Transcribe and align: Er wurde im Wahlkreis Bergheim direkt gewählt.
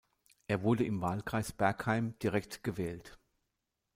Er 0.47 0.63
wurde 0.63 0.83
im 0.83 0.99
Wahlkreis 1.01 1.51
Bergheim 1.51 2.17
direkt 2.17 2.63
gewählt. 2.63 3.19